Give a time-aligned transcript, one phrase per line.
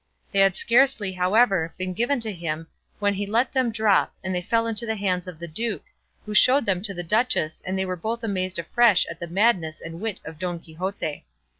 [0.31, 2.65] They had scarcely, however, been given to him
[2.97, 5.83] when he let them drop, and they fell into the hands of the duke,
[6.25, 9.79] who showed them to the duchess and they were both amazed afresh at the madness
[9.79, 11.23] and wit of Don Quixote.